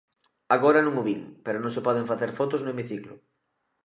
Agora 0.55 0.79
non 0.85 0.99
o 1.01 1.05
vin, 1.09 1.21
pero 1.45 1.57
non 1.59 1.73
se 1.75 1.85
poden 1.87 2.09
facer 2.11 2.31
fotos 2.39 2.61
no 2.61 2.71
hemiciclo. 2.73 3.13